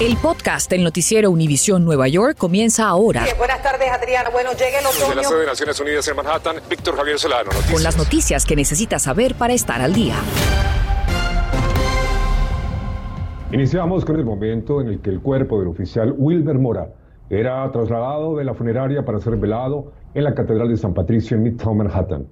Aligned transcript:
El 0.00 0.16
podcast 0.16 0.68
del 0.70 0.82
noticiero 0.82 1.30
Univisión 1.30 1.84
Nueva 1.84 2.08
York 2.08 2.36
comienza 2.36 2.88
ahora. 2.88 3.24
buenas 3.38 3.62
tardes, 3.62 3.88
Adriana. 3.90 4.30
Bueno, 4.30 4.50
llegue 4.52 4.78
el 4.78 4.86
otoño. 4.86 5.06
Desde 5.08 5.14
la 5.14 5.24
sede 5.24 5.40
de 5.40 5.46
Naciones 5.46 5.80
Unidas 5.80 6.08
en 6.08 6.16
Manhattan, 6.16 6.56
Víctor 6.68 6.96
Javier 6.96 7.18
Solano. 7.18 7.44
Noticias. 7.44 7.72
Con 7.72 7.82
las 7.82 7.96
noticias 7.96 8.44
que 8.44 8.56
necesitas 8.56 9.02
saber 9.02 9.34
para 9.34 9.52
estar 9.52 9.80
al 9.80 9.92
día. 9.92 10.16
Iniciamos 13.52 14.04
con 14.04 14.16
el 14.16 14.24
momento 14.24 14.80
en 14.80 14.88
el 14.88 15.00
que 15.00 15.10
el 15.10 15.20
cuerpo 15.20 15.58
del 15.58 15.68
oficial 15.68 16.14
Wilber 16.16 16.58
Mora 16.58 16.88
era 17.30 17.70
trasladado 17.70 18.36
de 18.36 18.44
la 18.44 18.54
funeraria 18.54 19.04
para 19.04 19.20
ser 19.20 19.36
velado 19.36 19.92
en 20.14 20.24
la 20.24 20.34
Catedral 20.34 20.68
de 20.68 20.76
San 20.76 20.94
Patricio 20.94 21.36
en 21.36 21.44
Midtown 21.44 21.76
Manhattan. 21.76 22.26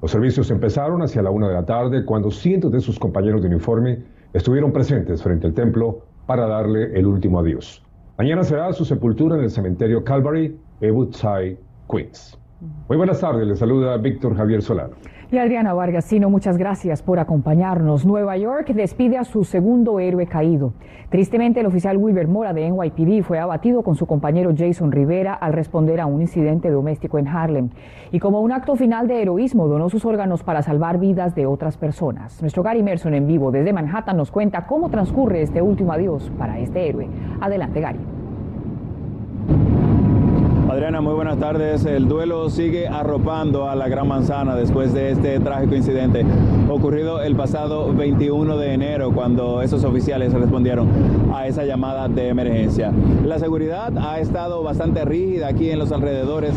Los 0.00 0.10
servicios 0.12 0.50
empezaron 0.50 1.02
hacia 1.02 1.22
la 1.22 1.30
una 1.30 1.48
de 1.48 1.54
la 1.54 1.66
tarde 1.66 2.04
cuando 2.04 2.30
cientos 2.30 2.70
de 2.70 2.80
sus 2.80 2.98
compañeros 2.98 3.42
de 3.42 3.48
uniforme 3.48 4.04
estuvieron 4.32 4.72
presentes 4.72 5.22
frente 5.22 5.46
al 5.46 5.54
templo 5.54 6.04
para 6.28 6.46
darle 6.46 6.92
el 6.94 7.06
último 7.06 7.40
adiós. 7.40 7.82
Mañana 8.18 8.44
será 8.44 8.70
su 8.74 8.84
sepultura 8.84 9.36
en 9.36 9.44
el 9.44 9.50
cementerio 9.50 10.04
Calvary, 10.04 10.54
Woodside, 10.82 11.56
Queens. 11.90 12.38
Muy 12.60 12.96
buenas 12.96 13.20
tardes, 13.20 13.46
le 13.46 13.54
saluda 13.54 13.96
Víctor 13.98 14.36
Javier 14.36 14.62
Solano. 14.62 14.94
Y 15.30 15.36
Adriana 15.36 15.74
Vargasino, 15.74 16.30
muchas 16.30 16.56
gracias 16.56 17.02
por 17.02 17.18
acompañarnos. 17.18 18.06
Nueva 18.06 18.36
York 18.38 18.68
despide 18.68 19.18
a 19.18 19.24
su 19.24 19.44
segundo 19.44 20.00
héroe 20.00 20.26
caído. 20.26 20.72
Tristemente, 21.10 21.60
el 21.60 21.66
oficial 21.66 21.98
Wilber 21.98 22.26
Mora 22.26 22.54
de 22.54 22.68
NYPD 22.68 23.22
fue 23.22 23.38
abatido 23.38 23.82
con 23.82 23.94
su 23.94 24.06
compañero 24.06 24.54
Jason 24.56 24.90
Rivera 24.90 25.34
al 25.34 25.52
responder 25.52 26.00
a 26.00 26.06
un 26.06 26.22
incidente 26.22 26.70
doméstico 26.70 27.18
en 27.18 27.28
Harlem. 27.28 27.68
Y 28.10 28.20
como 28.20 28.40
un 28.40 28.52
acto 28.52 28.74
final 28.74 29.06
de 29.06 29.20
heroísmo, 29.20 29.68
donó 29.68 29.90
sus 29.90 30.04
órganos 30.06 30.42
para 30.42 30.62
salvar 30.62 30.98
vidas 30.98 31.34
de 31.34 31.46
otras 31.46 31.76
personas. 31.76 32.40
Nuestro 32.40 32.62
Gary 32.62 32.82
Merson 32.82 33.14
en 33.14 33.26
vivo 33.26 33.52
desde 33.52 33.72
Manhattan 33.72 34.16
nos 34.16 34.30
cuenta 34.30 34.66
cómo 34.66 34.88
transcurre 34.88 35.42
este 35.42 35.60
último 35.60 35.92
adiós 35.92 36.32
para 36.38 36.58
este 36.58 36.88
héroe. 36.88 37.06
Adelante, 37.40 37.80
Gary. 37.80 38.17
Adriana, 40.78 41.00
muy 41.00 41.14
buenas 41.14 41.40
tardes. 41.40 41.84
El 41.86 42.06
duelo 42.06 42.48
sigue 42.50 42.86
arropando 42.86 43.68
a 43.68 43.74
la 43.74 43.88
Gran 43.88 44.06
Manzana 44.06 44.54
después 44.54 44.94
de 44.94 45.10
este 45.10 45.40
trágico 45.40 45.74
incidente 45.74 46.24
ocurrido 46.70 47.20
el 47.20 47.34
pasado 47.34 47.92
21 47.92 48.56
de 48.56 48.74
enero 48.74 49.10
cuando 49.10 49.60
esos 49.60 49.82
oficiales 49.82 50.32
respondieron 50.32 50.88
a 51.34 51.48
esa 51.48 51.64
llamada 51.64 52.06
de 52.06 52.28
emergencia. 52.28 52.92
La 53.24 53.40
seguridad 53.40 53.92
ha 53.98 54.20
estado 54.20 54.62
bastante 54.62 55.04
rígida 55.04 55.48
aquí 55.48 55.68
en 55.68 55.80
los 55.80 55.90
alrededores 55.90 56.54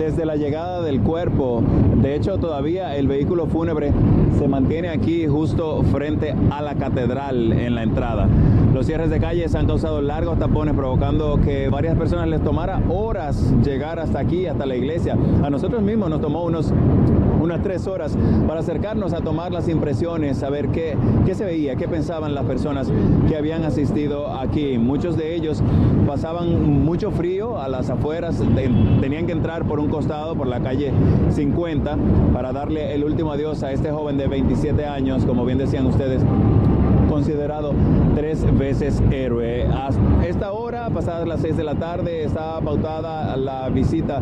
desde 0.00 0.24
la 0.24 0.36
llegada 0.36 0.80
del 0.80 1.02
cuerpo. 1.02 1.62
De 2.00 2.14
hecho, 2.14 2.38
todavía 2.38 2.96
el 2.96 3.06
vehículo 3.06 3.46
fúnebre 3.46 3.92
se 4.38 4.48
mantiene 4.48 4.88
aquí 4.88 5.26
justo 5.26 5.82
frente 5.92 6.34
a 6.50 6.62
la 6.62 6.76
catedral 6.76 7.52
en 7.52 7.74
la 7.74 7.82
entrada. 7.82 8.26
Los 8.72 8.86
cierres 8.86 9.10
de 9.10 9.20
calles 9.20 9.54
han 9.54 9.66
causado 9.66 10.00
largos 10.00 10.38
tapones 10.38 10.74
provocando 10.74 11.38
que 11.44 11.68
varias 11.68 11.98
personas 11.98 12.28
les 12.28 12.42
tomara 12.42 12.80
horas 12.88 13.52
llegar 13.62 14.00
hasta 14.00 14.20
aquí, 14.20 14.46
hasta 14.46 14.64
la 14.64 14.74
iglesia. 14.74 15.18
A 15.42 15.50
nosotros 15.50 15.82
mismos 15.82 16.08
nos 16.08 16.22
tomó 16.22 16.44
unos 16.44 16.72
unas 17.50 17.62
tres 17.62 17.88
horas 17.88 18.16
para 18.46 18.60
acercarnos 18.60 19.12
a 19.12 19.22
tomar 19.22 19.50
las 19.50 19.68
impresiones, 19.68 20.38
saber 20.38 20.68
qué, 20.68 20.96
qué 21.26 21.34
se 21.34 21.44
veía, 21.44 21.74
qué 21.74 21.88
pensaban 21.88 22.32
las 22.32 22.44
personas 22.44 22.92
que 23.28 23.36
habían 23.36 23.64
asistido 23.64 24.32
aquí. 24.32 24.78
Muchos 24.78 25.16
de 25.16 25.34
ellos 25.34 25.60
pasaban 26.06 26.84
mucho 26.84 27.10
frío 27.10 27.58
a 27.58 27.68
las 27.68 27.90
afueras, 27.90 28.40
tenían 29.00 29.26
que 29.26 29.32
entrar 29.32 29.64
por 29.64 29.80
un 29.80 29.88
costado, 29.88 30.36
por 30.36 30.46
la 30.46 30.60
calle 30.60 30.92
50, 31.30 31.96
para 32.32 32.52
darle 32.52 32.94
el 32.94 33.02
último 33.02 33.32
adiós 33.32 33.64
a 33.64 33.72
este 33.72 33.90
joven 33.90 34.16
de 34.16 34.28
27 34.28 34.86
años, 34.86 35.24
como 35.24 35.44
bien 35.44 35.58
decían 35.58 35.86
ustedes, 35.86 36.22
considerado 37.08 37.74
tres 38.14 38.46
veces 38.56 39.02
héroe. 39.10 39.66
A 39.66 39.90
esta 40.24 40.52
pasadas 41.00 41.26
las 41.26 41.40
seis 41.40 41.56
de 41.56 41.64
la 41.64 41.76
tarde, 41.76 42.24
estaba 42.24 42.60
pautada 42.60 43.34
la 43.38 43.70
visita 43.70 44.20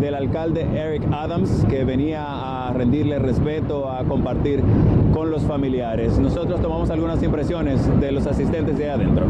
del 0.00 0.12
alcalde 0.12 0.62
Eric 0.74 1.04
Adams, 1.12 1.64
que 1.70 1.84
venía 1.84 2.66
a 2.66 2.72
rendirle 2.72 3.20
respeto, 3.20 3.88
a 3.88 4.02
compartir 4.02 4.60
con 5.14 5.30
los 5.30 5.42
familiares. 5.42 6.18
Nosotros 6.18 6.60
tomamos 6.60 6.90
algunas 6.90 7.22
impresiones 7.22 7.80
de 8.00 8.10
los 8.10 8.26
asistentes 8.26 8.76
de 8.76 8.90
adentro. 8.90 9.24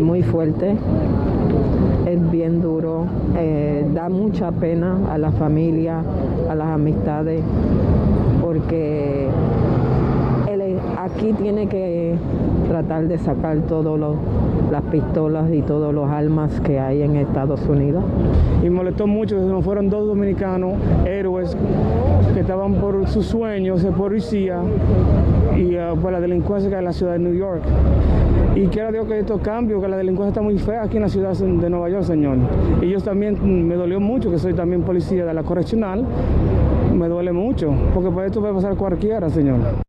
Muy 0.00 0.22
fuerte, 0.22 0.76
es 2.06 2.30
bien 2.30 2.62
duro, 2.62 3.06
eh, 3.36 3.84
da 3.92 4.08
mucha 4.08 4.52
pena 4.52 4.98
a 5.10 5.18
la 5.18 5.32
familia, 5.32 6.00
a 6.48 6.54
las 6.54 6.68
amistades, 6.68 7.42
porque 8.40 9.28
aquí 11.06 11.32
tiene 11.32 11.68
que 11.68 12.14
tratar 12.68 13.06
de 13.06 13.16
sacar 13.18 13.58
todas 13.68 14.16
las 14.70 14.82
pistolas 14.84 15.50
y 15.52 15.62
todos 15.62 15.94
los 15.94 16.10
armas 16.10 16.60
que 16.60 16.80
hay 16.80 17.02
en 17.02 17.16
Estados 17.16 17.66
Unidos. 17.68 18.04
Y 18.62 18.70
molestó 18.70 19.06
mucho 19.06 19.36
que 19.36 19.42
nos 19.42 19.64
fueron 19.64 19.88
dos 19.88 20.06
dominicanos, 20.06 20.74
héroes, 21.06 21.56
que 22.34 22.40
estaban 22.40 22.74
por 22.74 23.06
sus 23.06 23.26
sueños 23.26 23.82
de 23.82 23.92
policía 23.92 24.60
y 25.56 25.76
uh, 25.76 25.96
por 26.00 26.12
la 26.12 26.20
delincuencia 26.20 26.68
que 26.68 26.74
hay 26.76 26.80
en 26.80 26.86
la 26.86 26.92
ciudad 26.92 27.12
de 27.12 27.20
New 27.20 27.34
York. 27.34 27.62
Y 28.56 28.66
quiero 28.66 28.90
Dios 28.90 29.06
que 29.06 29.18
estos 29.20 29.40
cambios, 29.40 29.82
que 29.82 29.88
la 29.88 29.96
delincuencia 29.96 30.30
está 30.30 30.42
muy 30.42 30.58
fea 30.58 30.82
aquí 30.82 30.96
en 30.96 31.02
la 31.02 31.08
ciudad 31.08 31.34
de 31.34 31.70
Nueva 31.70 31.88
York, 31.88 32.04
señor. 32.04 32.38
Y 32.82 32.88
yo 32.88 33.00
también, 33.00 33.68
me 33.68 33.74
dolió 33.74 34.00
mucho, 34.00 34.30
que 34.30 34.38
soy 34.38 34.54
también 34.54 34.82
policía 34.82 35.24
de 35.24 35.34
la 35.34 35.42
correccional, 35.42 36.04
me 36.94 37.08
duele 37.08 37.32
mucho, 37.32 37.72
porque 37.94 38.10
por 38.10 38.24
esto 38.24 38.40
puede 38.40 38.54
pasar 38.54 38.74
cualquiera, 38.76 39.28
señor. 39.28 39.85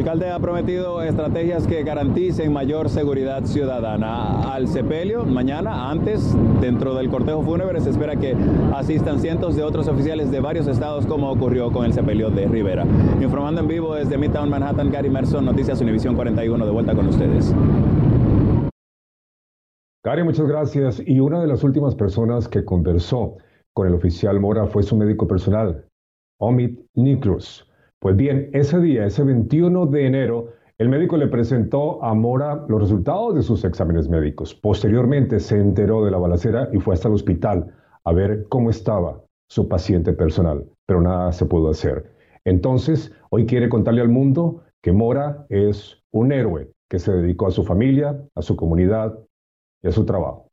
Alcalde 0.00 0.30
ha 0.30 0.38
prometido 0.38 1.02
estrategias 1.02 1.66
que 1.66 1.82
garanticen 1.82 2.50
mayor 2.54 2.88
seguridad 2.88 3.44
ciudadana. 3.44 4.50
Al 4.50 4.66
sepelio, 4.66 5.26
mañana, 5.26 5.90
antes, 5.90 6.34
dentro 6.62 6.94
del 6.94 7.10
cortejo 7.10 7.42
fúnebre, 7.42 7.82
se 7.82 7.90
espera 7.90 8.16
que 8.16 8.34
asistan 8.74 9.20
cientos 9.20 9.56
de 9.56 9.62
otros 9.62 9.88
oficiales 9.88 10.30
de 10.30 10.40
varios 10.40 10.66
estados, 10.68 11.04
como 11.04 11.30
ocurrió 11.30 11.70
con 11.70 11.84
el 11.84 11.92
sepelio 11.92 12.30
de 12.30 12.46
Rivera. 12.46 12.86
Informando 13.20 13.60
en 13.60 13.68
vivo 13.68 13.94
desde 13.94 14.16
Midtown 14.16 14.48
Manhattan, 14.48 14.90
Gary 14.90 15.10
Merson, 15.10 15.44
Noticias 15.44 15.82
Univisión 15.82 16.14
41, 16.14 16.64
de 16.64 16.72
vuelta 16.72 16.94
con 16.94 17.06
ustedes. 17.08 17.54
Gary, 20.02 20.24
muchas 20.24 20.46
gracias. 20.46 21.02
Y 21.06 21.20
una 21.20 21.42
de 21.42 21.46
las 21.46 21.62
últimas 21.62 21.94
personas 21.94 22.48
que 22.48 22.64
conversó 22.64 23.36
con 23.74 23.86
el 23.86 23.92
oficial 23.92 24.40
Mora 24.40 24.66
fue 24.66 24.82
su 24.82 24.96
médico 24.96 25.26
personal, 25.28 25.84
Omid 26.38 26.78
Nikrus. 26.94 27.69
Pues 28.00 28.16
bien, 28.16 28.48
ese 28.54 28.80
día, 28.80 29.04
ese 29.04 29.24
21 29.24 29.84
de 29.84 30.06
enero, 30.06 30.54
el 30.78 30.88
médico 30.88 31.18
le 31.18 31.26
presentó 31.26 32.02
a 32.02 32.14
Mora 32.14 32.64
los 32.66 32.80
resultados 32.80 33.34
de 33.34 33.42
sus 33.42 33.62
exámenes 33.62 34.08
médicos. 34.08 34.54
Posteriormente 34.54 35.38
se 35.38 35.58
enteró 35.58 36.02
de 36.02 36.10
la 36.10 36.16
balacera 36.16 36.70
y 36.72 36.78
fue 36.78 36.94
hasta 36.94 37.08
el 37.08 37.14
hospital 37.14 37.74
a 38.04 38.12
ver 38.14 38.46
cómo 38.48 38.70
estaba 38.70 39.20
su 39.50 39.68
paciente 39.68 40.14
personal, 40.14 40.64
pero 40.86 41.02
nada 41.02 41.30
se 41.32 41.44
pudo 41.44 41.68
hacer. 41.68 42.16
Entonces, 42.46 43.14
hoy 43.28 43.44
quiere 43.44 43.68
contarle 43.68 44.00
al 44.00 44.08
mundo 44.08 44.64
que 44.80 44.92
Mora 44.92 45.44
es 45.50 46.02
un 46.10 46.32
héroe 46.32 46.70
que 46.88 46.98
se 46.98 47.12
dedicó 47.12 47.48
a 47.48 47.50
su 47.50 47.64
familia, 47.64 48.18
a 48.34 48.40
su 48.40 48.56
comunidad 48.56 49.18
y 49.82 49.88
a 49.88 49.92
su 49.92 50.06
trabajo. 50.06 50.48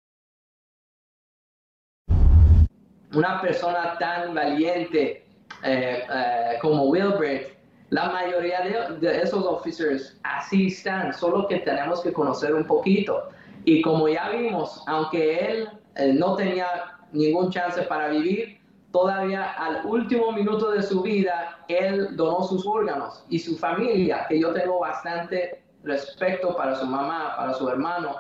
Una 3.16 3.40
persona 3.40 3.98
tan 3.98 4.36
valiente 4.36 5.27
eh, 5.64 6.04
eh, 6.14 6.58
como 6.62 6.86
Wilbert, 6.86 7.58
la 7.90 8.10
mayoría 8.10 8.62
de, 8.62 8.98
de, 9.00 9.22
esos 9.22 9.46
officers 9.46 10.18
así 10.24 10.68
están, 10.68 11.14
solo 11.14 11.48
que 11.48 11.60
tenemos 11.60 12.02
que 12.02 12.12
conocer 12.12 12.54
un 12.54 12.66
poquito. 12.66 13.30
Y 13.64 13.82
como 13.82 14.08
ya 14.08 14.30
vimos, 14.30 14.84
aunque 14.88 15.40
él 15.40 15.70
eh, 15.96 16.14
no 16.14 16.36
tenía 16.36 16.68
ningún 17.12 17.50
chance 17.50 17.82
para 17.84 18.10
vivir, 18.10 18.60
todavía 18.92 19.52
al 19.54 19.86
último 19.86 20.32
minuto 20.32 20.72
de 20.72 20.84
su 20.84 21.02
vida, 21.02 21.60
él 21.68 22.16
donó 22.16 22.44
sus 22.44 22.66
órganos 22.66 23.24
y 23.30 23.40
su 23.40 23.58
familia, 23.58 24.26
que 24.28 24.40
yo 24.40 24.54
tengo 24.54 24.80
bastante 24.80 25.64
respeto 25.84 26.56
para 26.56 26.76
su 26.76 26.86
mamá, 26.86 27.36
para 27.38 27.54
su 27.54 27.68
hermano, 27.70 28.16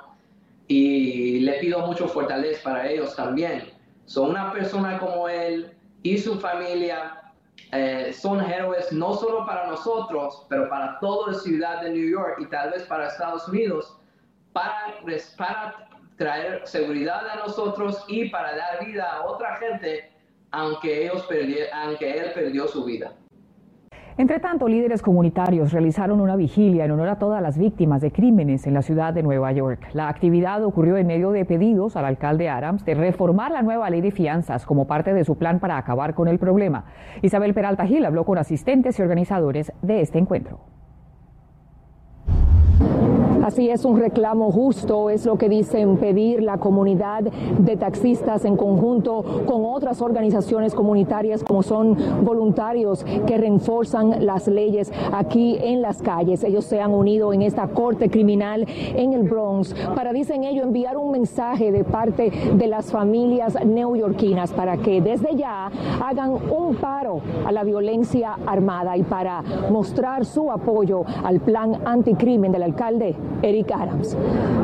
y 0.67 1.39
le 1.39 1.53
pido 1.59 1.79
mucho 1.85 2.07
fortaleza 2.07 2.61
para 2.63 2.87
ellos 2.89 3.15
también. 3.15 3.63
Son 4.05 4.29
una 4.29 4.51
persona 4.51 4.99
como 4.99 5.27
él 5.29 5.71
y 6.03 6.17
su 6.17 6.39
familia 6.39 7.26
eh, 7.71 8.13
son 8.13 8.39
héroes 8.41 8.91
no 8.91 9.13
solo 9.15 9.45
para 9.45 9.67
nosotros, 9.67 10.45
pero 10.49 10.69
para 10.69 10.99
toda 10.99 11.33
la 11.33 11.39
ciudad 11.39 11.81
de 11.81 11.89
New 11.91 12.09
York 12.09 12.37
y 12.39 12.45
tal 12.47 12.71
vez 12.71 12.83
para 12.83 13.07
Estados 13.07 13.47
Unidos, 13.47 13.97
para, 14.53 14.95
traer 16.17 16.61
seguridad 16.65 17.27
a 17.27 17.35
nosotros 17.35 18.03
y 18.07 18.29
para 18.29 18.55
dar 18.55 18.85
vida 18.85 19.03
a 19.11 19.25
otra 19.25 19.57
gente, 19.57 20.11
aunque, 20.51 21.03
ellos 21.05 21.27
aunque 21.73 22.17
él 22.17 22.31
perdió 22.33 22.67
su 22.67 22.83
vida. 22.85 23.13
Entre 24.19 24.39
tanto, 24.39 24.67
líderes 24.67 25.03
comunitarios 25.03 25.71
realizaron 25.71 26.19
una 26.21 26.35
vigilia 26.35 26.85
en 26.85 26.89
honor 26.89 27.09
a 27.09 27.19
todas 27.19 27.39
las 27.39 27.55
víctimas 27.55 28.01
de 28.01 28.11
crímenes 28.11 28.65
en 28.65 28.73
la 28.73 28.81
ciudad 28.81 29.13
de 29.13 29.21
Nueva 29.21 29.51
York. 29.51 29.89
La 29.93 30.09
actividad 30.09 30.63
ocurrió 30.63 30.97
en 30.97 31.05
medio 31.05 31.29
de 31.29 31.45
pedidos 31.45 31.95
al 31.95 32.05
alcalde 32.05 32.49
Adams 32.49 32.83
de 32.83 32.95
reformar 32.95 33.51
la 33.51 33.61
nueva 33.61 33.91
ley 33.91 34.01
de 34.01 34.09
fianzas 34.09 34.65
como 34.65 34.87
parte 34.87 35.13
de 35.13 35.23
su 35.23 35.37
plan 35.37 35.59
para 35.59 35.77
acabar 35.77 36.15
con 36.15 36.27
el 36.27 36.39
problema. 36.39 36.85
Isabel 37.21 37.53
Peralta 37.53 37.85
Gil 37.85 38.05
habló 38.05 38.25
con 38.25 38.39
asistentes 38.39 38.97
y 38.97 39.03
organizadores 39.03 39.71
de 39.83 40.01
este 40.01 40.17
encuentro. 40.17 40.61
Así 43.47 43.69
es, 43.69 43.85
un 43.85 43.97
reclamo 43.97 44.51
justo 44.51 45.09
es 45.09 45.25
lo 45.25 45.37
que 45.37 45.47
dicen 45.47 45.95
pedir 45.95 46.43
la 46.43 46.57
comunidad 46.57 47.21
de 47.21 47.77
taxistas 47.77 48.43
en 48.43 48.57
conjunto 48.57 49.23
con 49.45 49.63
otras 49.63 50.01
organizaciones 50.01 50.75
comunitarias 50.75 51.45
como 51.45 51.63
son 51.63 51.95
voluntarios 52.25 53.05
que 53.25 53.37
reforzan 53.37 54.25
las 54.25 54.49
leyes 54.49 54.91
aquí 55.13 55.57
en 55.61 55.81
las 55.81 56.01
calles. 56.01 56.43
Ellos 56.43 56.65
se 56.65 56.81
han 56.81 56.93
unido 56.93 57.31
en 57.31 57.41
esta 57.41 57.69
corte 57.69 58.09
criminal 58.09 58.65
en 58.67 59.13
el 59.13 59.23
Bronx 59.23 59.73
para, 59.95 60.11
dicen 60.11 60.43
ellos, 60.43 60.65
enviar 60.65 60.97
un 60.97 61.11
mensaje 61.11 61.71
de 61.71 61.85
parte 61.85 62.29
de 62.53 62.67
las 62.67 62.91
familias 62.91 63.57
neoyorquinas 63.65 64.51
para 64.51 64.75
que 64.75 64.99
desde 64.99 65.37
ya 65.37 65.71
hagan 66.05 66.31
un 66.31 66.75
paro 66.75 67.21
a 67.45 67.53
la 67.53 67.63
violencia 67.63 68.35
armada 68.45 68.97
y 68.97 69.03
para 69.03 69.41
mostrar 69.71 70.25
su 70.25 70.51
apoyo 70.51 71.05
al 71.23 71.39
plan 71.39 71.79
anticrimen 71.85 72.51
del 72.51 72.63
alcalde 72.63 73.15
Eric 73.41 73.71
Adams. 73.71 74.15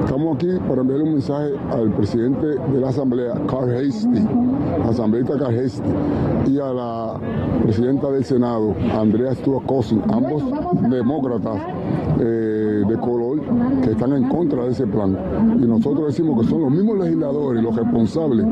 Estamos 0.04 0.36
aquí 0.36 0.50
para 0.68 0.82
enviar 0.82 1.02
un 1.02 1.14
mensaje 1.14 1.52
al 1.72 1.92
presidente 1.92 2.48
de 2.48 2.80
la 2.80 2.90
Asamblea, 2.90 3.34
Carl 3.48 3.70
Hasty, 3.76 4.28
asambleísta 4.90 5.38
Carl 5.38 5.58
Hasty, 5.58 5.90
y 6.52 6.60
a 6.60 6.74
la 6.74 7.20
presidenta 7.62 8.10
del 8.12 8.24
Senado, 8.24 8.74
Andrea 9.00 9.34
Stuart 9.36 9.66
Cousin, 9.66 10.02
ambos 10.12 10.44
demócratas 10.90 11.62
eh, 12.20 12.84
de 12.88 12.98
color 12.98 13.42
que 13.82 13.92
están 13.92 14.14
en 14.14 14.28
contra 14.28 14.66
de 14.66 14.72
ese 14.72 14.88
plan. 14.88 15.18
Y 15.62 15.66
nosotros 15.66 16.08
decimos 16.08 16.42
que 16.42 16.48
son 16.48 16.62
los 16.62 16.72
mismos 16.72 16.98
legisladores 17.00 17.64
los 17.64 17.76
responsables 17.76 18.46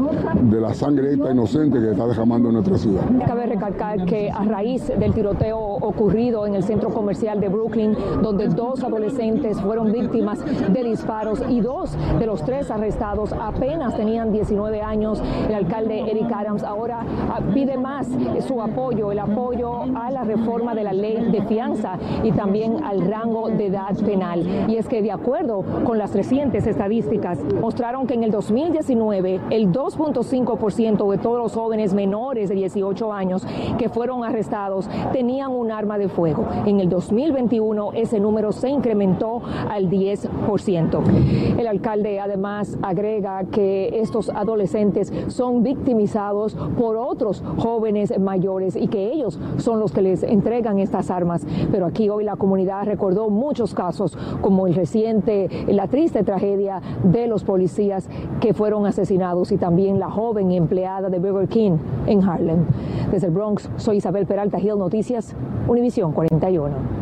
de 0.43 0.61
la 0.61 0.73
sangre 0.73 1.13
esta 1.13 1.31
inocente 1.31 1.79
que 1.79 1.91
está 1.91 2.07
derramando 2.07 2.49
en 2.49 2.55
nuestra 2.55 2.77
ciudad. 2.77 3.03
Cabe 3.25 3.47
recalcar 3.47 4.05
que 4.05 4.29
a 4.29 4.43
raíz 4.43 4.87
del 4.87 5.13
tiroteo 5.13 5.59
ocurrido 5.59 6.45
en 6.45 6.55
el 6.55 6.63
centro 6.63 6.89
comercial 6.89 7.39
de 7.39 7.49
Brooklyn, 7.49 7.95
donde 8.21 8.47
dos 8.47 8.83
adolescentes 8.83 9.59
fueron 9.61 9.91
víctimas 9.91 10.10
de 10.11 10.83
disparos 10.83 11.41
y 11.49 11.61
dos 11.61 11.95
de 12.19 12.25
los 12.25 12.43
tres 12.43 12.69
arrestados 12.69 13.31
apenas 13.33 13.95
tenían 13.95 14.31
19 14.31 14.81
años, 14.81 15.21
el 15.47 15.55
alcalde 15.55 16.11
Eric 16.11 16.31
Adams 16.31 16.63
ahora 16.63 17.05
ah, 17.29 17.39
pide 17.53 17.77
más 17.77 18.07
su 18.47 18.61
apoyo, 18.61 19.11
el 19.11 19.19
apoyo 19.19 19.83
a 19.95 20.11
la 20.11 20.23
reforma 20.23 20.75
de 20.75 20.83
la 20.83 20.93
ley 20.93 21.31
de 21.31 21.41
fianza 21.43 21.97
y 22.23 22.31
también 22.31 22.83
al 22.83 23.01
rango 23.09 23.49
de 23.49 23.67
edad 23.67 23.95
penal. 24.05 24.45
Y 24.69 24.77
es 24.77 24.87
que 24.87 25.01
de 25.01 25.11
acuerdo 25.11 25.63
con 25.85 25.97
las 25.97 26.13
recientes 26.13 26.67
estadísticas, 26.67 27.39
mostraron 27.61 28.05
que 28.05 28.15
en 28.15 28.23
el 28.23 28.31
2019 28.31 29.39
el 29.49 29.71
2.5% 29.71 31.09
de 31.09 31.17
todos 31.17 31.37
los 31.37 31.53
jóvenes 31.53 31.93
menores 31.93 32.49
de 32.49 32.55
18 32.55 33.13
años 33.13 33.45
que 33.77 33.89
fueron 33.89 34.23
arrestados 34.23 34.89
tenían 35.13 35.51
un 35.51 35.71
arma 35.71 35.97
de 35.97 36.09
fuego. 36.09 36.45
En 36.65 36.79
el 36.79 36.89
2021 36.89 37.91
ese 37.93 38.19
número 38.19 38.51
se 38.51 38.69
incrementó 38.69 39.41
al 39.69 39.89
10%. 40.01 41.57
El 41.57 41.67
alcalde 41.67 42.19
además 42.19 42.77
agrega 42.81 43.43
que 43.45 43.99
estos 44.01 44.29
adolescentes 44.29 45.13
son 45.27 45.63
victimizados 45.63 46.55
por 46.77 46.97
otros 46.97 47.43
jóvenes 47.57 48.17
mayores 48.19 48.75
y 48.75 48.87
que 48.87 49.11
ellos 49.11 49.39
son 49.57 49.79
los 49.79 49.91
que 49.91 50.01
les 50.01 50.23
entregan 50.23 50.79
estas 50.79 51.11
armas. 51.11 51.45
Pero 51.71 51.85
aquí 51.85 52.09
hoy 52.09 52.23
la 52.23 52.35
comunidad 52.35 52.85
recordó 52.85 53.29
muchos 53.29 53.73
casos 53.73 54.17
como 54.41 54.67
el 54.67 54.73
reciente, 54.73 55.49
la 55.67 55.87
triste 55.87 56.23
tragedia 56.23 56.81
de 57.03 57.27
los 57.27 57.43
policías 57.43 58.09
que 58.39 58.53
fueron 58.53 58.85
asesinados 58.85 59.51
y 59.51 59.57
también 59.57 59.99
la 59.99 60.09
joven 60.09 60.51
empleada 60.51 61.09
de 61.09 61.19
Burger 61.19 61.47
King 61.47 61.77
en 62.07 62.23
Harlem. 62.23 62.65
Desde 63.11 63.27
el 63.27 63.33
Bronx, 63.33 63.69
soy 63.77 63.97
Isabel 63.97 64.25
Peralta 64.25 64.59
Hill 64.59 64.77
Noticias, 64.77 65.35
Univisión 65.67 66.11
41. 66.13 67.00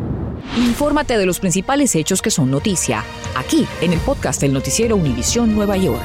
Infórmate 0.56 1.16
de 1.16 1.26
los 1.26 1.40
principales 1.40 1.94
hechos 1.94 2.22
que 2.22 2.30
son 2.30 2.50
noticia, 2.50 3.02
aquí 3.36 3.66
en 3.80 3.92
el 3.92 4.00
podcast 4.00 4.40
del 4.40 4.52
noticiero 4.52 4.96
Univisión 4.96 5.54
Nueva 5.54 5.76
York. 5.76 6.00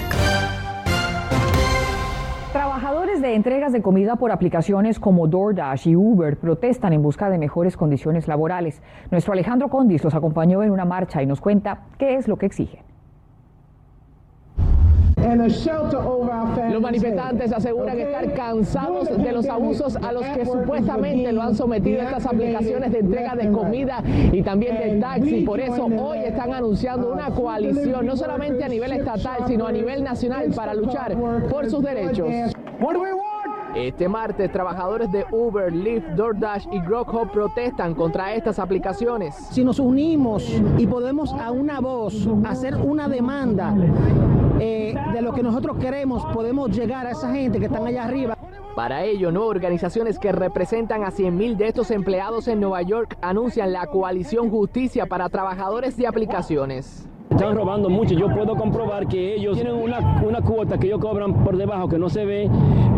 Trabajadores 2.51 3.21
de 3.21 3.35
entregas 3.35 3.73
de 3.73 3.81
comida 3.81 4.15
por 4.15 4.31
aplicaciones 4.31 4.99
como 4.99 5.27
DoorDash 5.27 5.87
y 5.87 5.95
Uber 5.95 6.37
protestan 6.37 6.93
en 6.93 7.01
busca 7.01 7.29
de 7.29 7.37
mejores 7.37 7.75
condiciones 7.75 8.27
laborales. 8.27 8.81
Nuestro 9.11 9.33
Alejandro 9.33 9.69
Condis 9.69 10.03
los 10.03 10.15
acompañó 10.15 10.63
en 10.63 10.71
una 10.71 10.85
marcha 10.85 11.21
y 11.21 11.25
nos 11.25 11.41
cuenta 11.41 11.88
qué 11.97 12.15
es 12.15 12.27
lo 12.27 12.38
que 12.38 12.45
exigen. 12.45 12.94
Los 15.25 16.81
manifestantes 16.81 17.51
aseguran 17.51 18.00
estar 18.00 18.33
cansados 18.33 19.18
de 19.18 19.31
los 19.31 19.48
abusos 19.48 19.95
a 19.95 20.12
los 20.12 20.24
que 20.24 20.45
supuestamente 20.45 21.31
lo 21.31 21.42
han 21.42 21.56
sometido 21.56 22.01
estas 22.01 22.25
aplicaciones 22.25 22.92
de 22.92 23.00
entrega 23.00 23.36
de 23.36 23.51
comida 23.51 24.04
y 24.31 24.42
también 24.44 24.77
de 24.77 25.00
taxi. 25.00 25.42
Por 25.42 25.60
eso 25.60 25.86
hoy 25.86 26.19
están 26.19 26.54
anunciando 26.54 27.12
una 27.12 27.30
coalición, 27.31 28.06
no 28.06 28.16
solamente 28.16 28.63
a 28.63 28.68
nivel 28.68 28.94
estatal, 28.94 29.48
sino 29.48 29.66
a 29.66 29.72
nivel 29.72 30.04
nacional 30.04 30.51
para 30.56 30.74
luchar 30.74 31.18
por 31.50 31.69
sus 31.69 31.83
derechos. 31.83 32.27
Este 33.75 34.07
martes, 34.07 34.50
trabajadores 34.54 35.12
de 35.12 35.25
Uber, 35.31 35.74
Lyft, 35.74 36.07
DoorDash 36.16 36.68
y 36.72 36.80
Grubhub 36.80 37.30
protestan 37.31 37.94
contra 37.94 38.33
estas 38.33 38.57
aplicaciones. 38.57 39.36
Si 39.51 39.66
nos 39.66 39.80
unimos 39.80 40.50
y 40.77 40.88
podemos 40.88 41.33
a 41.33 41.51
una 41.51 41.81
voz 41.81 42.25
hacer 42.45 42.75
una 42.75 43.10
demanda 43.10 43.75
eh, 44.59 44.95
de 45.13 45.21
lo 45.21 45.33
que 45.33 45.43
nosotros 45.43 45.77
queremos, 45.77 46.25
podemos 46.33 46.69
llegar 46.71 47.07
a 47.07 47.11
esa 47.11 47.31
gente 47.33 47.59
que 47.59 47.65
están 47.65 47.85
allá 47.85 48.05
arriba. 48.05 48.37
Para 48.75 49.05
ello, 49.05 49.31
no 49.31 49.45
organizaciones 49.45 50.19
que 50.19 50.33
representan 50.33 51.03
a 51.03 51.11
100.000 51.11 51.55
de 51.55 51.67
estos 51.67 51.91
empleados 51.91 52.49
en 52.49 52.59
Nueva 52.59 52.81
York 52.81 53.17
anuncian 53.21 53.71
la 53.71 53.87
coalición 53.87 54.49
Justicia 54.49 55.05
para 55.05 55.29
Trabajadores 55.29 55.95
de 55.95 56.07
Aplicaciones. 56.07 57.07
Están 57.29 57.55
robando 57.55 57.89
mucho. 57.89 58.15
Yo 58.15 58.27
puedo 58.33 58.55
comprobar 58.55 59.07
que 59.07 59.35
ellos 59.35 59.55
tienen 59.55 59.75
una, 59.75 60.21
una 60.23 60.41
cuota 60.41 60.77
que 60.77 60.87
ellos 60.87 60.99
cobran 60.99 61.43
por 61.43 61.57
debajo 61.57 61.87
que 61.87 61.97
no 61.97 62.09
se 62.09 62.25
ve, 62.25 62.49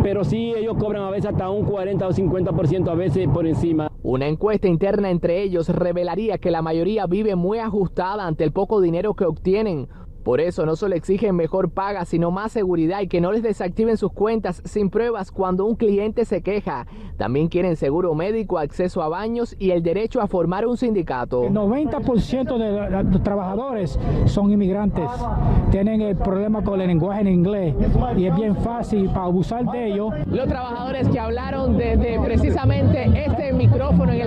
pero 0.04 0.24
sí 0.24 0.54
ellos 0.56 0.77
cobran 0.77 1.04
a 1.04 1.09
veces 1.12 1.31
hasta 1.31 1.50
un 1.50 1.65
40 1.65 2.07
o 2.07 2.12
50% 2.12 2.89
a 2.89 2.95
veces 2.95 3.27
por 3.27 3.48
encima. 3.48 3.92
Una 4.04 4.27
encuesta 4.27 4.68
interna 4.68 5.09
entre 5.09 5.44
ellos 5.44 5.69
revelaría 5.69 6.38
que 6.38 6.50
la 6.51 6.62
mayoría 6.62 7.07
vive 7.07 7.36
muy 7.36 7.59
ajustada 7.59 8.25
ante 8.25 8.44
el 8.44 8.51
poco 8.51 8.80
dinero 8.81 9.13
que 9.15 9.25
obtienen. 9.25 9.88
Por 10.28 10.42
eso 10.42 10.66
no 10.66 10.76
solo 10.76 10.94
exigen 10.94 11.38
mejor 11.38 11.70
paga, 11.70 12.04
sino 12.04 12.32
más 12.32 12.52
seguridad 12.52 13.00
y 13.00 13.08
que 13.08 13.22
no 13.22 13.32
les 13.32 13.44
desactiven 13.44 13.96
sus 13.96 14.12
cuentas 14.12 14.62
sin 14.66 14.90
pruebas 14.90 15.32
cuando 15.32 15.64
un 15.64 15.78
cliente 15.78 16.26
se 16.26 16.42
queja. 16.42 16.86
También 17.16 17.48
quieren 17.48 17.78
seguro 17.78 18.14
médico, 18.14 18.58
acceso 18.58 19.02
a 19.02 19.08
baños 19.08 19.56
y 19.58 19.72
el 19.72 19.82
derecho 19.84 20.20
a 20.20 20.28
formar 20.28 20.68
un 20.68 20.76
sindicato. 20.76 21.46
El 21.46 21.54
90% 21.54 22.57
de 22.57 23.04
los 23.10 23.24
trabajadores 23.24 23.98
son 24.26 24.52
inmigrantes. 24.52 25.10
Tienen 25.72 26.02
el 26.02 26.18
problema 26.18 26.62
con 26.62 26.81
el 26.81 26.88
lenguaje 26.88 27.22
en 27.22 27.30
inglés 27.30 27.74
y 28.18 28.26
es 28.26 28.36
bien 28.36 28.57
fácil 28.57 29.07
para 29.07 29.28
abusar 29.28 29.64
de 29.72 29.94
ellos. 29.94 30.14
Los 30.30 30.50
trabajadores 30.50 31.07
que 31.07 31.22
hablaron 31.22 31.78
desde 31.78 32.19
precisamente 32.19 33.10
este 33.26 33.54
micrófono 33.54 34.12
en 34.12 34.19
el 34.19 34.27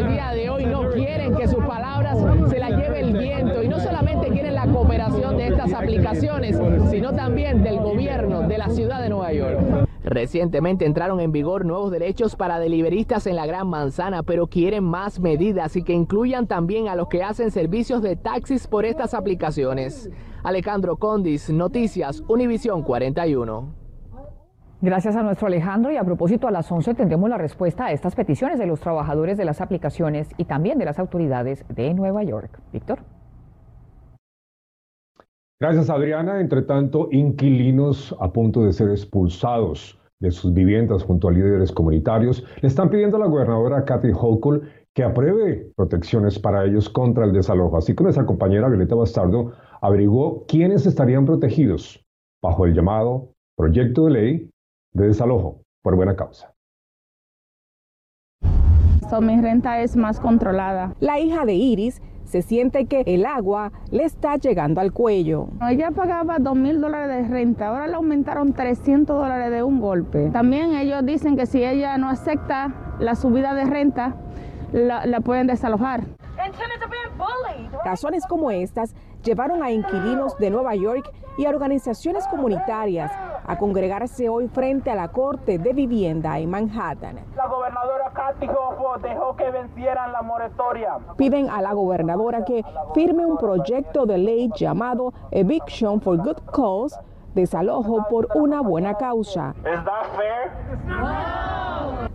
sino 6.90 7.12
también 7.12 7.62
del 7.62 7.78
gobierno 7.78 8.42
de 8.42 8.59
la 8.59 8.68
ciudad 8.68 9.00
de 9.02 9.09
Nueva 9.09 9.32
York. 9.32 9.88
Recientemente 10.02 10.87
entraron 10.87 11.20
en 11.20 11.32
vigor 11.32 11.64
nuevos 11.64 11.90
derechos 11.90 12.35
para 12.35 12.59
deliveristas 12.59 13.26
en 13.26 13.37
la 13.37 13.47
Gran 13.47 13.68
Manzana, 13.68 14.23
pero 14.23 14.47
quieren 14.47 14.85
más 14.85 15.20
medidas 15.20 15.76
y 15.76 15.82
que 15.82 15.92
incluyan 15.92 16.47
también 16.47 16.88
a 16.88 16.97
los 16.97 17.09
que 17.09 17.23
hacen 17.23 17.50
servicios 17.50 18.02
de 18.02 18.16
taxis 18.16 18.66
por 18.66 18.85
estas 18.85 19.14
aplicaciones. 19.14 20.11
Alejandro 20.42 20.97
Condis, 20.97 21.50
Noticias, 21.50 22.23
Univisión 22.28 22.82
41. 22.82 23.75
Gracias 24.82 25.14
a 25.16 25.23
nuestro 25.23 25.47
Alejandro 25.47 25.92
y 25.92 25.99
a 25.99 26.04
propósito 26.04 26.49
a 26.49 26.50
las 26.50 26.73
11 26.73 26.94
tendremos 26.94 27.28
la 27.28 27.37
respuesta 27.37 27.87
a 27.87 27.92
estas 27.92 28.14
peticiones 28.14 28.59
de 28.59 28.66
los 28.66 28.80
trabajadores 28.80 29.37
de 29.37 29.44
las 29.44 29.61
aplicaciones 29.61 30.30
y 30.38 30.47
también 30.47 30.78
de 30.78 30.87
las 30.87 30.99
autoridades 30.99 31.66
de 31.68 31.92
Nueva 31.92 32.23
York. 32.25 32.59
Víctor. 32.73 33.00
Gracias, 35.61 35.90
Adriana. 35.90 36.40
Entre 36.40 36.62
tanto, 36.62 37.09
inquilinos 37.12 38.17
a 38.19 38.33
punto 38.33 38.64
de 38.64 38.73
ser 38.73 38.88
expulsados 38.88 39.99
de 40.19 40.31
sus 40.31 40.55
viviendas 40.55 41.02
junto 41.02 41.29
a 41.29 41.33
líderes 41.33 41.71
comunitarios 41.73 42.45
le 42.61 42.69
están 42.69 42.90
pidiendo 42.90 43.17
a 43.17 43.21
la 43.21 43.26
gobernadora 43.26 43.85
Kathy 43.85 44.12
Hochul 44.12 44.69
que 44.95 45.02
apruebe 45.02 45.71
protecciones 45.76 46.38
para 46.38 46.64
ellos 46.64 46.88
contra 46.88 47.25
el 47.25 47.33
desalojo. 47.33 47.76
Así 47.76 47.95
que 47.95 48.02
nuestra 48.02 48.26
compañera 48.26 48.69
Violeta 48.69 48.95
Bastardo 48.95 49.52
averiguó 49.83 50.47
quiénes 50.47 50.87
estarían 50.87 51.26
protegidos 51.26 52.05
bajo 52.43 52.64
el 52.64 52.75
llamado 52.75 53.35
proyecto 53.57 54.07
de 54.07 54.11
ley 54.11 54.50
de 54.93 55.09
desalojo 55.09 55.62
por 55.83 55.95
buena 55.95 56.17
causa 56.17 56.55
so 59.11 59.21
mi 59.21 59.40
renta 59.40 59.81
es 59.81 59.97
más 59.97 60.21
controlada. 60.21 60.95
La 61.00 61.19
hija 61.19 61.45
de 61.45 61.55
Iris 61.55 62.00
se 62.30 62.42
siente 62.42 62.87
que 62.87 63.02
el 63.06 63.26
agua 63.26 63.72
le 63.90 64.04
está 64.04 64.37
llegando 64.37 64.80
al 64.80 64.92
cuello. 64.92 65.49
Ella 65.68 65.90
pagaba 65.90 66.38
dos 66.38 66.54
mil 66.54 66.80
dólares 66.80 67.08
de 67.08 67.28
renta, 67.28 67.66
ahora 67.66 67.88
le 67.88 67.94
aumentaron 67.94 68.52
300 68.52 69.18
dólares 69.18 69.50
de 69.50 69.64
un 69.64 69.80
golpe. 69.80 70.30
También 70.30 70.76
ellos 70.76 71.04
dicen 71.04 71.37
que 71.37 71.46
si 71.46 71.64
ella 71.64 71.99
no 71.99 72.08
acepta 72.08 72.72
la 73.00 73.16
subida 73.16 73.52
de 73.54 73.64
renta, 73.64 74.14
la, 74.72 75.06
la 75.06 75.20
pueden 75.20 75.49
desalojar. 75.49 76.02
Razones 77.84 78.25
como 78.26 78.50
estas 78.52 78.94
llevaron 79.25 79.62
a 79.64 79.72
inquilinos 79.72 80.38
de 80.38 80.50
Nueva 80.50 80.76
York 80.76 81.10
y 81.37 81.46
a 81.46 81.50
organizaciones 81.50 82.26
comunitarias 82.28 83.10
a 83.46 83.56
congregarse 83.56 84.28
hoy 84.28 84.49
frente 84.49 84.90
a 84.90 84.94
la 84.94 85.08
Corte 85.08 85.58
de 85.58 85.72
Vivienda 85.72 86.38
en 86.38 86.50
Manhattan. 86.50 87.18
La 87.37 87.46
gobernadora 87.46 88.00
Kathy 88.30 88.46
Hochul 88.46 89.02
dejó 89.02 89.34
que 89.34 89.50
vencieran 89.50 90.12
la 90.12 90.22
moratoria. 90.22 90.99
Piden 91.16 91.50
a 91.50 91.60
la 91.60 91.72
gobernadora 91.72 92.44
que 92.44 92.64
firme 92.94 93.26
un 93.26 93.37
proyecto 93.37 94.06
de 94.06 94.18
ley 94.18 94.50
llamado 94.54 95.12
Eviction 95.32 96.00
for 96.00 96.16
Good 96.16 96.38
Cause, 96.52 96.96
desalojo 97.34 98.06
por 98.08 98.28
una 98.37 98.60
buena 98.60 98.94
causa. 98.94 99.56
¿Es 99.64 99.80
fair? 100.16 100.52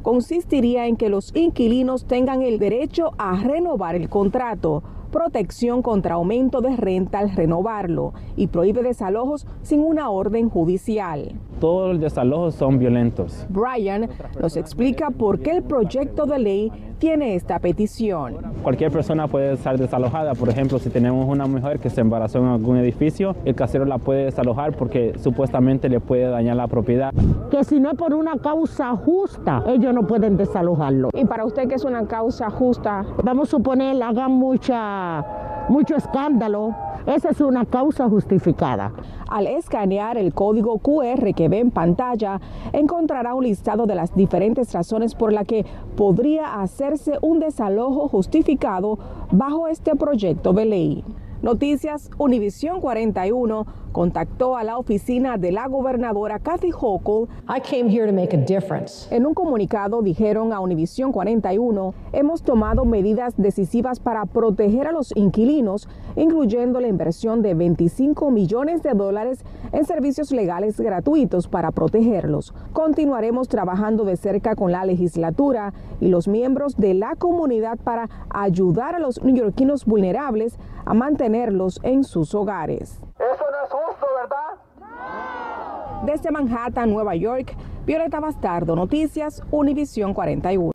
Consistiría 0.03 0.88
en 0.88 0.95
que 0.95 1.10
los 1.10 1.36
inquilinos 1.36 2.05
tengan 2.05 2.43
el 2.43 2.60
derecho 2.60 3.12
a 3.17 3.36
renovar 3.36 3.95
el 3.95 4.07
contrato 4.07 4.84
protección 5.15 5.81
contra 5.81 6.15
aumento 6.15 6.60
de 6.60 6.75
renta 6.75 7.19
al 7.19 7.34
renovarlo 7.34 8.13
y 8.36 8.48
prohíbe 8.48 8.84
desalojos 8.84 9.48
sin 9.62 9.79
una 9.79 10.10
orden 10.10 10.50
judicial. 10.50 11.39
Todos 11.65 11.93
los 11.93 12.00
desalojos 12.00 12.53
son 12.53 12.77
violentos. 12.77 13.43
Brian 13.50 14.07
nos 14.39 14.55
explica 14.55 15.10
por 15.10 15.39
qué 15.39 15.50
el 15.50 15.63
proyecto 15.63 16.27
de 16.27 16.38
ley 16.38 16.72
tiene 17.00 17.34
esta 17.34 17.57
petición. 17.57 18.36
Cualquier 18.62 18.91
persona 18.91 19.27
puede 19.27 19.53
estar 19.53 19.75
desalojada, 19.75 20.36
por 20.36 20.48
ejemplo, 20.50 20.77
si 20.77 20.91
tenemos 20.91 21.27
una 21.27 21.48
mujer 21.48 21.79
que 21.79 21.89
se 21.89 22.01
embarazó 22.01 22.38
en 22.38 22.45
algún 22.45 22.77
edificio, 22.77 23.36
el 23.45 23.55
casero 23.55 23.86
la 23.86 23.98
puede 23.98 24.25
desalojar 24.25 24.77
porque 24.77 25.13
supuestamente 25.17 25.89
le 25.89 26.00
puede 26.00 26.29
dañar 26.29 26.55
la 26.55 26.67
propiedad. 26.67 27.12
Que 27.50 27.63
si 27.63 27.79
no 27.79 27.89
es 27.89 27.98
por 27.98 28.13
una 28.13 28.38
causa 28.38 28.95
justa, 28.95 29.63
ellos 29.65 29.91
no 29.91 30.05
pueden 30.05 30.38
desalojarlo. 30.38 31.10
¿Y 31.15 31.25
para 31.25 31.45
usted 31.45 31.67
qué 31.67 31.74
es 31.74 31.84
una 31.84 32.05
causa 32.05 32.51
justa? 32.51 33.03
Vamos 33.24 33.48
a 33.48 33.51
suponer, 33.51 34.03
hagan 34.03 34.34
mucha, 34.34 35.25
mucho 35.67 35.95
escándalo, 35.95 36.75
esa 37.07 37.29
es 37.29 37.41
una 37.41 37.65
causa 37.65 38.09
justificada. 38.09 38.91
Al 39.29 39.47
escanear 39.47 40.17
el 40.17 40.33
código 40.33 40.79
QR 40.79 41.33
que 41.35 41.50
ve 41.50 41.59
en 41.59 41.71
pantalla, 41.71 42.39
encontrará 42.74 43.35
un 43.35 43.43
listado 43.43 43.85
de 43.85 43.95
las 43.95 44.15
diferentes 44.15 44.74
razones 44.74 45.13
por 45.13 45.31
las 45.31 45.45
que 45.45 45.65
podría 45.95 46.62
hacerse 46.62 47.17
un 47.21 47.39
desalojo 47.39 48.07
justificado 48.07 48.97
bajo 49.31 49.67
este 49.67 49.95
proyecto 49.95 50.53
de 50.53 50.65
ley. 50.65 51.03
Noticias 51.46 52.10
Univisión 52.18 52.82
41 52.82 53.68
contactó 53.92 54.58
a 54.58 54.64
la 54.64 54.80
oficina 54.80 55.38
de 55.38 55.52
la 55.52 55.68
gobernadora 55.68 56.40
Kathy 56.40 56.72
Hochul. 56.72 57.30
I 57.48 57.62
came 57.62 57.88
here 57.88 58.08
to 58.08 58.12
make 58.12 58.36
a 58.36 58.40
difference. 58.40 59.08
En 59.16 59.28
un 59.28 59.36
comunicado 59.36 60.02
dijeron 60.02 60.52
a 60.54 60.60
Univisión 60.60 61.12
41, 61.12 61.94
hemos 62.14 62.42
tomado 62.42 62.84
medidas 62.84 63.36
decisivas 63.38 64.00
para 64.00 64.25
proteger 64.25 64.88
a 64.88 64.92
los 64.92 65.16
inquilinos, 65.16 65.88
incluyendo 66.16 66.82
la 66.82 66.88
inversión 66.88 67.44
de 67.44 67.54
25 67.54 68.32
millones 68.32 68.82
de 68.82 68.94
dólares 68.96 69.46
en 69.72 69.86
servicios 69.86 70.32
legales 70.32 70.80
gratuitos 70.80 71.48
para 71.48 71.70
protegerlos. 71.70 72.56
Continuaremos 72.74 73.50
trabajando 73.50 74.04
de 74.04 74.18
cerca 74.18 74.56
con 74.56 74.72
la 74.72 74.84
legislatura 74.84 75.74
y 76.02 76.08
los 76.08 76.28
miembros 76.28 76.75
de 76.75 76.96
la 76.96 77.16
comunidad 77.16 77.78
para 77.78 78.10
ayudar 78.30 78.96
a 78.96 79.00
los 79.00 79.24
neoyorquinos 79.24 79.86
vulnerables 79.86 80.58
a 80.86 80.94
mantenerlos 80.94 81.80
en 81.84 82.04
sus 82.04 82.34
hogares. 82.36 83.01
Eso 83.18 83.46
no 83.51 83.65
es 83.65 83.72
justo, 83.72 84.06
¿verdad? 84.22 86.06
Desde 86.06 86.32
Manhattan, 86.32 86.92
Nueva 86.92 87.15
York, 87.15 87.56
Violeta 87.86 88.20
Bastardo, 88.20 88.75
Noticias, 88.75 89.44
Univisión 89.51 90.13
41. 90.13 90.72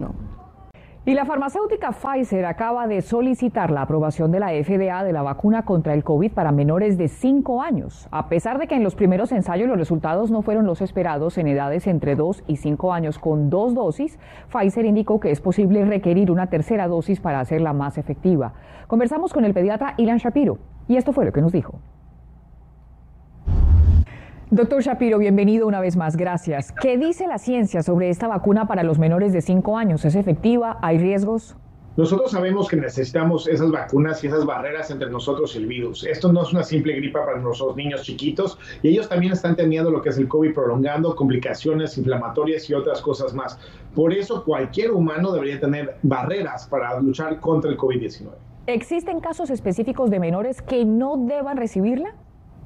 Y 1.06 1.14
la 1.14 1.24
farmacéutica 1.24 1.92
Pfizer 1.92 2.44
acaba 2.44 2.86
de 2.86 3.00
solicitar 3.00 3.70
la 3.70 3.80
aprobación 3.80 4.30
de 4.30 4.38
la 4.38 4.50
FDA 4.50 5.02
de 5.02 5.14
la 5.14 5.22
vacuna 5.22 5.64
contra 5.64 5.94
el 5.94 6.04
COVID 6.04 6.32
para 6.32 6.52
menores 6.52 6.98
de 6.98 7.08
5 7.08 7.62
años. 7.62 8.06
A 8.10 8.28
pesar 8.28 8.58
de 8.58 8.66
que 8.66 8.74
en 8.74 8.82
los 8.84 8.96
primeros 8.96 9.32
ensayos 9.32 9.66
los 9.66 9.78
resultados 9.78 10.30
no 10.30 10.42
fueron 10.42 10.66
los 10.66 10.82
esperados 10.82 11.38
en 11.38 11.48
edades 11.48 11.86
entre 11.86 12.16
2 12.16 12.44
y 12.46 12.56
5 12.56 12.92
años 12.92 13.18
con 13.18 13.48
dos 13.48 13.74
dosis, 13.74 14.18
Pfizer 14.52 14.84
indicó 14.84 15.20
que 15.20 15.30
es 15.30 15.40
posible 15.40 15.86
requerir 15.86 16.30
una 16.30 16.48
tercera 16.48 16.86
dosis 16.86 17.18
para 17.18 17.40
hacerla 17.40 17.72
más 17.72 17.96
efectiva. 17.96 18.52
Conversamos 18.86 19.32
con 19.32 19.46
el 19.46 19.54
pediatra 19.54 19.94
Ilan 19.96 20.18
Shapiro 20.18 20.58
y 20.86 20.96
esto 20.96 21.14
fue 21.14 21.24
lo 21.24 21.32
que 21.32 21.40
nos 21.40 21.52
dijo. 21.52 21.80
Doctor 24.52 24.82
Shapiro, 24.82 25.18
bienvenido 25.18 25.68
una 25.68 25.78
vez 25.78 25.96
más, 25.96 26.16
gracias. 26.16 26.72
¿Qué 26.72 26.98
dice 26.98 27.28
la 27.28 27.38
ciencia 27.38 27.84
sobre 27.84 28.10
esta 28.10 28.26
vacuna 28.26 28.66
para 28.66 28.82
los 28.82 28.98
menores 28.98 29.32
de 29.32 29.42
5 29.42 29.78
años? 29.78 30.04
¿Es 30.04 30.16
efectiva? 30.16 30.76
¿Hay 30.82 30.98
riesgos? 30.98 31.54
Nosotros 31.96 32.32
sabemos 32.32 32.66
que 32.66 32.74
necesitamos 32.74 33.46
esas 33.46 33.70
vacunas 33.70 34.24
y 34.24 34.26
esas 34.26 34.44
barreras 34.44 34.90
entre 34.90 35.08
nosotros 35.08 35.54
y 35.54 35.58
el 35.58 35.66
virus. 35.66 36.04
Esto 36.04 36.32
no 36.32 36.42
es 36.42 36.52
una 36.52 36.64
simple 36.64 36.94
gripa 36.94 37.24
para 37.24 37.38
nuestros 37.38 37.76
niños 37.76 38.02
chiquitos 38.02 38.58
y 38.82 38.88
ellos 38.88 39.08
también 39.08 39.34
están 39.34 39.54
teniendo 39.54 39.88
lo 39.88 40.02
que 40.02 40.08
es 40.08 40.18
el 40.18 40.26
COVID 40.26 40.52
prolongando, 40.52 41.14
complicaciones 41.14 41.96
inflamatorias 41.96 42.68
y 42.68 42.74
otras 42.74 43.00
cosas 43.02 43.32
más. 43.32 43.56
Por 43.94 44.12
eso 44.12 44.44
cualquier 44.44 44.90
humano 44.90 45.30
debería 45.30 45.60
tener 45.60 45.94
barreras 46.02 46.66
para 46.66 46.98
luchar 46.98 47.38
contra 47.38 47.70
el 47.70 47.78
COVID-19. 47.78 48.30
¿Existen 48.66 49.20
casos 49.20 49.48
específicos 49.50 50.10
de 50.10 50.18
menores 50.18 50.60
que 50.60 50.84
no 50.84 51.16
deban 51.18 51.56
recibirla? 51.56 52.16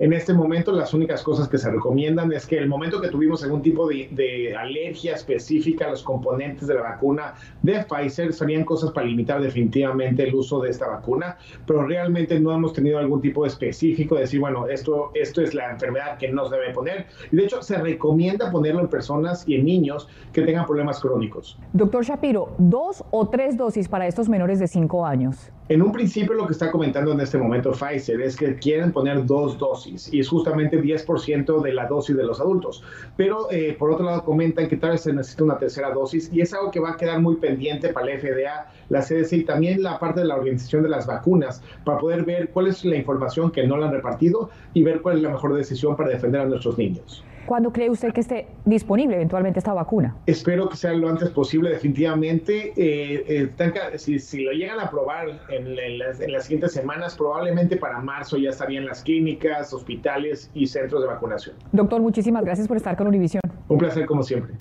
En 0.00 0.12
este 0.12 0.32
momento 0.32 0.72
las 0.72 0.92
únicas 0.92 1.22
cosas 1.22 1.48
que 1.48 1.56
se 1.56 1.70
recomiendan 1.70 2.32
es 2.32 2.46
que 2.46 2.58
el 2.58 2.68
momento 2.68 3.00
que 3.00 3.08
tuvimos 3.08 3.44
algún 3.44 3.62
tipo 3.62 3.86
de, 3.86 4.08
de, 4.10 4.56
alergia 4.56 5.14
específica 5.14 5.86
a 5.86 5.90
los 5.90 6.02
componentes 6.02 6.66
de 6.66 6.74
la 6.74 6.82
vacuna 6.82 7.34
de 7.62 7.84
Pfizer 7.84 8.32
serían 8.32 8.64
cosas 8.64 8.90
para 8.90 9.06
limitar 9.06 9.40
definitivamente 9.40 10.24
el 10.24 10.34
uso 10.34 10.60
de 10.60 10.70
esta 10.70 10.88
vacuna, 10.88 11.36
pero 11.64 11.86
realmente 11.86 12.40
no 12.40 12.52
hemos 12.52 12.72
tenido 12.72 12.98
algún 12.98 13.20
tipo 13.20 13.46
específico 13.46 14.16
de 14.16 14.22
decir, 14.22 14.40
bueno, 14.40 14.66
esto, 14.66 15.12
esto 15.14 15.40
es 15.40 15.54
la 15.54 15.70
enfermedad 15.70 16.18
que 16.18 16.28
no 16.28 16.48
se 16.48 16.56
debe 16.56 16.72
poner. 16.72 17.06
De 17.30 17.44
hecho 17.44 17.62
se 17.62 17.78
recomienda 17.78 18.50
ponerlo 18.50 18.80
en 18.80 18.88
personas 18.88 19.48
y 19.48 19.54
en 19.54 19.64
niños 19.64 20.08
que 20.32 20.42
tengan 20.42 20.66
problemas 20.66 20.98
crónicos. 20.98 21.56
Doctor 21.72 22.04
Shapiro, 22.04 22.52
¿dos 22.58 23.04
o 23.12 23.28
tres 23.28 23.56
dosis 23.56 23.88
para 23.88 24.08
estos 24.08 24.28
menores 24.28 24.58
de 24.58 24.66
5 24.66 25.06
años? 25.06 25.52
En 25.68 25.80
un 25.80 25.92
principio 25.92 26.34
lo 26.34 26.46
que 26.46 26.52
está 26.52 26.70
comentando 26.70 27.12
en 27.12 27.20
este 27.20 27.38
momento 27.38 27.72
Pfizer 27.72 28.20
es 28.20 28.36
que 28.36 28.54
quieren 28.56 28.92
poner 28.92 29.24
dos 29.24 29.56
dosis 29.56 29.83
y 29.86 30.20
es 30.20 30.28
justamente 30.28 30.80
10% 30.80 31.62
de 31.62 31.72
la 31.72 31.86
dosis 31.86 32.16
de 32.16 32.24
los 32.24 32.40
adultos. 32.40 32.82
Pero 33.16 33.50
eh, 33.50 33.76
por 33.78 33.90
otro 33.90 34.04
lado 34.04 34.24
comentan 34.24 34.68
que 34.68 34.76
tal 34.76 34.92
vez 34.92 35.02
se 35.02 35.12
necesita 35.12 35.44
una 35.44 35.58
tercera 35.58 35.90
dosis 35.90 36.30
y 36.32 36.40
es 36.40 36.52
algo 36.54 36.70
que 36.70 36.80
va 36.80 36.92
a 36.92 36.96
quedar 36.96 37.20
muy 37.20 37.36
pendiente 37.36 37.88
para 37.90 38.06
la 38.06 38.18
FDA, 38.18 38.72
la 38.88 39.02
CDC 39.02 39.32
y 39.32 39.44
también 39.44 39.82
la 39.82 39.98
parte 39.98 40.20
de 40.20 40.26
la 40.26 40.36
organización 40.36 40.82
de 40.82 40.88
las 40.88 41.06
vacunas 41.06 41.62
para 41.84 41.98
poder 41.98 42.24
ver 42.24 42.50
cuál 42.50 42.68
es 42.68 42.84
la 42.84 42.96
información 42.96 43.50
que 43.50 43.66
no 43.66 43.76
la 43.76 43.86
han 43.86 43.92
repartido 43.92 44.50
y 44.72 44.82
ver 44.82 45.00
cuál 45.00 45.16
es 45.16 45.22
la 45.22 45.30
mejor 45.30 45.54
decisión 45.54 45.96
para 45.96 46.10
defender 46.10 46.40
a 46.40 46.46
nuestros 46.46 46.78
niños. 46.78 47.24
¿Cuándo 47.46 47.72
cree 47.72 47.90
usted 47.90 48.12
que 48.12 48.20
esté 48.20 48.46
disponible 48.64 49.16
eventualmente 49.16 49.58
esta 49.58 49.72
vacuna? 49.72 50.16
Espero 50.26 50.68
que 50.68 50.76
sea 50.76 50.92
lo 50.92 51.08
antes 51.08 51.30
posible, 51.30 51.70
definitivamente. 51.70 52.72
Eh, 52.76 53.50
eh, 53.58 53.98
si, 53.98 54.18
si, 54.18 54.42
lo 54.42 54.52
llegan 54.52 54.78
a 54.78 54.84
aprobar 54.84 55.28
en, 55.48 55.78
en, 55.78 55.98
las, 55.98 56.20
en, 56.20 56.32
las, 56.32 56.44
siguientes 56.44 56.72
semanas, 56.72 57.16
probablemente 57.16 57.76
para 57.76 58.00
marzo 58.00 58.36
ya 58.36 58.50
estarían 58.50 58.86
las 58.86 59.02
clínicas, 59.02 59.72
hospitales 59.72 60.50
y 60.54 60.66
centros 60.66 61.02
de 61.02 61.08
vacunación. 61.08 61.56
Doctor, 61.72 62.00
muchísimas 62.00 62.44
gracias 62.44 62.68
por 62.68 62.76
estar 62.76 62.96
con 62.96 63.06
Univision. 63.06 63.42
Un 63.68 63.78
placer 63.78 64.06
como 64.06 64.22
siempre. 64.22 64.54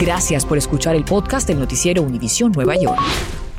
Gracias 0.00 0.46
por 0.46 0.56
escuchar 0.56 0.96
el 0.96 1.04
podcast 1.04 1.46
del 1.46 1.58
noticiero 1.58 2.02
Univision 2.02 2.52
Nueva 2.52 2.74
York. 2.76 3.00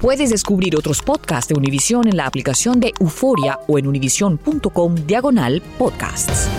Puedes 0.02 0.32
descubrir 0.32 0.76
otros 0.76 1.04
podcasts 1.04 1.50
de 1.50 1.54
Univision 1.54 2.08
en 2.08 2.18
la 2.18 2.26
aplicación 2.26 2.80
de 2.80 2.92
Euforia 3.00 3.60
o 3.68 3.78
en 3.78 3.86
univision.com 3.86 4.96
diagonal 5.06 5.62
podcasts. 5.78 6.50